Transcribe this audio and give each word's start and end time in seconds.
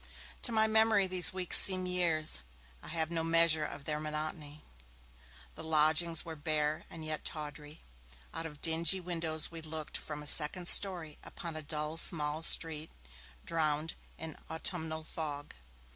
To 0.41 0.51
my 0.51 0.65
memory 0.65 1.05
these 1.05 1.31
weeks 1.31 1.59
seem 1.59 1.85
years; 1.85 2.39
I 2.81 2.87
have 2.87 3.11
no 3.11 3.23
measure 3.23 3.63
of 3.65 3.85
their 3.85 3.99
monotony. 3.99 4.65
The 5.53 5.63
lodgings 5.63 6.25
were 6.25 6.35
bare 6.35 6.85
and 6.89 7.05
yet 7.05 7.23
tawdry; 7.23 7.83
out 8.33 8.47
of 8.47 8.63
dingy 8.63 8.99
windows 8.99 9.51
we 9.51 9.61
looked 9.61 9.97
from 9.97 10.23
a 10.23 10.25
second 10.25 10.67
storey 10.67 11.19
upon 11.23 11.55
a 11.55 11.61
dull 11.61 11.97
small 11.97 12.41
street, 12.41 12.89
drowned 13.45 13.93
in 14.17 14.37
autumnal 14.49 15.03
fog. 15.03 15.53